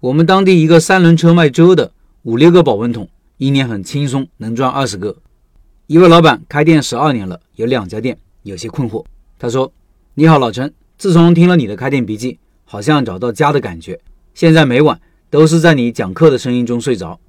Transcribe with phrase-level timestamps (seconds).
[0.00, 3.06] 我们当地一个三轮车卖粥的，五六个保温桶，
[3.36, 5.14] 一年很轻松能赚二十个。
[5.88, 9.04] 一位老板开店十二年了，有两家店，有些困惑。
[9.38, 9.70] 他说
[10.16, 14.00] ：“你好，老陈，自从听了你的开店笔记，好像找到家的感觉。
[14.32, 17.20] 现在每晚都是在你讲课的声音中睡着。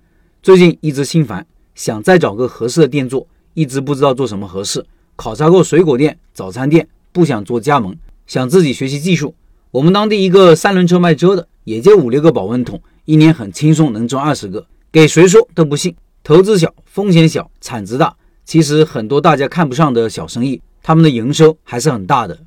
[0.42, 1.46] 最近一直心烦，
[1.76, 4.86] 想再找个合适的店做，一直不知道做什么合适。
[5.18, 7.94] 考察过水果店、早餐店，不想做加盟，
[8.26, 9.36] 想自己学习技术。
[9.72, 15.96] 我们当地一个三轮车卖车的。”也就五六个保温桶，一年很轻松能赚二十个，给谁说都不信。
[16.24, 18.16] 投资小，风险小，产值大。
[18.46, 22.40] 其实很多大家看不上的小生意，他们的营收还是很大的。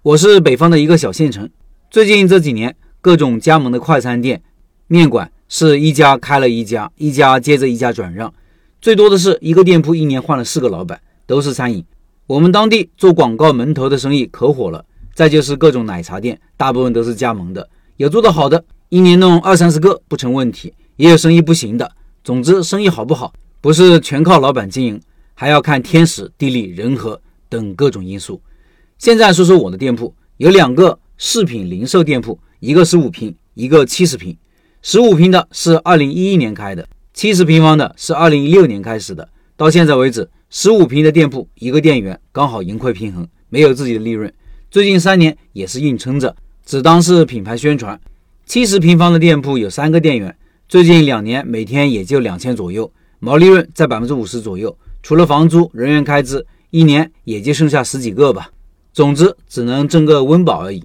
[0.00, 1.50] 我是北方的一个小县城，
[1.90, 4.42] 最近这几年各种加盟的快餐店、
[4.86, 8.32] 面馆是一家开了一家，一家接着一家转让，
[8.80, 11.84] 最多的是一个店铺一年换了四个老板，都是餐饮。
[12.26, 17.68] 我们当地做广告门头的生意可火了，再就是各种奶茶店，大部分都是加盟的。
[17.96, 21.92] 有做得好的，一年弄二三十个不成问题；也有生意不行的。
[22.24, 25.00] 总之，生意好不好，不是全靠老板经营，
[25.34, 28.40] 还要看天时、地利、人和等各种因素。
[28.98, 34.36] 现在说说我的店铺，有两个饰品零售店铺，一个十五平，一个七十平。
[34.80, 39.28] 十五平的是二零一一年开的，七十平方的是二零一六年开始的。
[39.56, 44.32] 到现在为止，十五平的店铺一个店员刚好盈亏平衡，没有自己的利润。
[44.72, 46.34] 最近三年也是硬撑着。
[46.64, 48.00] 只当是品牌宣传。
[48.46, 50.34] 七十平方的店铺有三个店员，
[50.66, 54.74] 最近两年每天也就两千左右，毛利润在百分之五十左右。
[55.02, 58.50] 除了房租、人员开支，一年也就剩下十几个吧。
[58.94, 60.82] 总之，只能挣个温饱而已。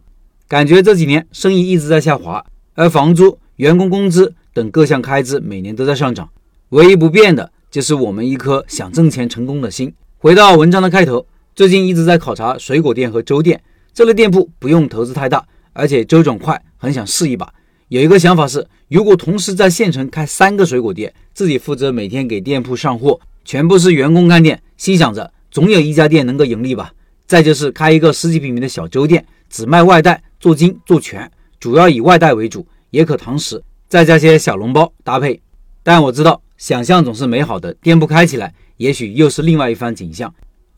[0.49, 6.29] 感觉这几年生意一直在下滑，而房租、员工工资等各项开支每年都在上涨。
[6.71, 9.93] 唯一不变的就是我们一颗想挣钱成功的心。
[10.17, 13.61] 回到文章的开头，最近一直在考察水果店和粥店
[13.97, 15.43] 这类店铺，不用投资太大。
[15.73, 17.51] 而且周转快，很想试一把。
[17.87, 26.93] 有一个想法是，如果同时在县城开三个水果店，自己负责每天给店铺上货，全部是员工干店，心想着总有一家店能够盈利吧。
[27.25, 35.41] 再就是开一个十几平米的小粥店，只卖外带，做精做全，主要以外带为主，也可堂食，再加些小笼包搭配。
[35.81, 40.31] 但我知道，想象总是美好的，店铺开起来，也许又是另外一番景象。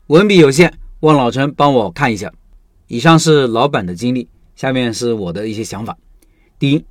[0.06, 2.32] 文笔有限，望老陈帮我看一下。
[2.90, 4.28] 以上是老板的经历。
[4.56, 5.96] 下面是我的一些想法。
[6.58, 6.84] 第一，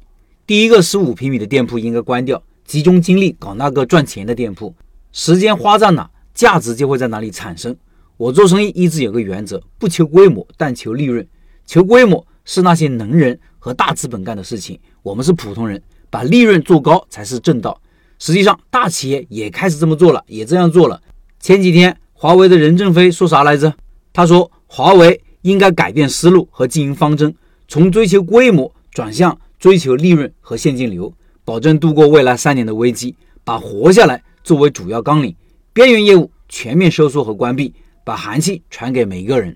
[0.48, 4.74] 第一个十五平米的店铺应该关掉，集中精力搞那个赚钱的店铺。
[5.12, 7.76] 时间花在哪，价值就会在哪里产生。
[8.16, 11.28] 我做生意一直有个原则，不求规模，但求利润。
[11.66, 17.80] 求规模是那些能人和大资本干的事情，我们是普通人，把利润做高才是正道。
[18.20, 21.02] 实际上，大企业也开始这么做了，也这样做了。
[21.42, 23.76] 前几天，华为的任正非说啥来着？
[24.14, 27.34] 他说，华为应该改变思路和经营方针。
[27.68, 31.14] 从追求规模转向追求利润和现金流，
[31.46, 35.36] 保证度过未来三年的危机，把活下来作为主要纲领，
[35.72, 37.74] 边缘业务全面收缩和关闭，
[38.04, 39.56] 把寒气传给每一个人。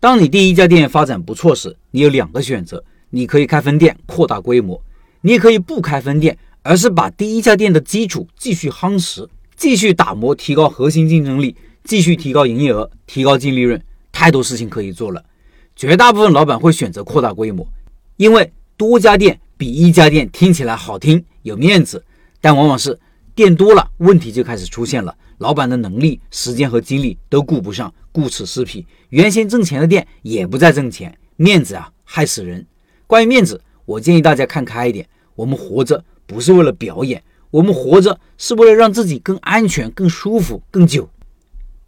[0.00, 4.82] 当你第一家店发展不错时，你有两个选择：你可以开分店扩大规模，
[5.20, 13.80] 你也可以不开分店，而是把第一家店的基础继续夯实，继续打磨，提高核心竞争力，继续提高营业额，提高净利润。
[14.16, 15.22] 太多事情可以做了。
[15.76, 17.68] 绝大部分老板会选择扩大规模，
[18.16, 22.02] 因为多家店比一家店听起来好听有面子。
[22.40, 22.98] 但往往是
[23.34, 25.14] 店多了，问题就开始出现了。
[25.36, 28.86] 老板的能力、时间和精力都顾不上，顾此失彼。
[29.10, 32.66] 原先挣钱的店也不再挣钱，面子啊，害死人。
[33.06, 35.06] 关于面子，我建议大家看开一点。
[35.34, 41.10] 我们活着不是为了表演，我们活着是为了让自己更安全、更舒服、更久。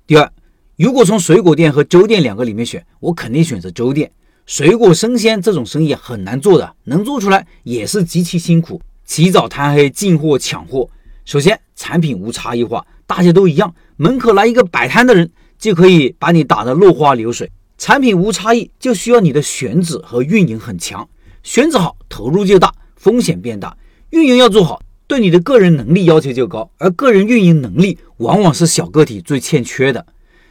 [0.06, 0.30] 第二。
[0.78, 4.12] 如果从水果店和粥店两个里面选，我肯定选择粥店。
[4.46, 10.88] 水果生鲜这种生意很难做的，能做出来也是极其辛苦，起早贪黑进货抢货。
[11.24, 15.28] 首先，产品无差异化，大家都一样，门口来一个摆摊的人
[15.58, 17.50] 就可以把你打得落花流水。
[17.76, 21.08] 产品无差异，就需要你的选址和运营很强。
[21.42, 23.76] 选址好，投入就大，风险变大；
[24.10, 30.06] 运营要做好，对你的个人能力要求就高，而个人运营能力往往是小个体最欠缺的。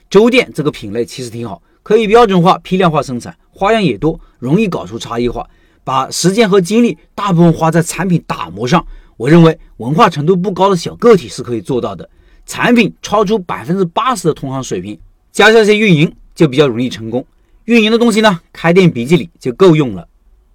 [0.09, 5.47] 粥店这个品类其实挺好，可以标准化、批量化生产，花样也多，容易搞出差异化。
[5.83, 12.09] 把时间和精力大部分花在产品打磨上，我认为文化程度不高的小个体是可以做到的。
[12.45, 14.99] 产品超出百分之八十的同行水平，
[15.31, 17.25] 加上一些运营，就比较容易成功。
[17.65, 20.07] 运营的东西呢，开店笔记里就够用了。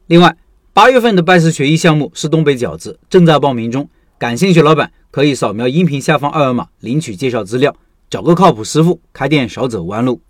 [0.07, 0.37] 另外，
[0.73, 3.89] 八月份的拜师学艺项目是东北饺子，正在报名中。
[4.19, 7.75] 感兴趣老板可以扫描音频下方二维码领取介绍资料。
[8.13, 10.21] 找个靠谱师傅，开店少走弯路。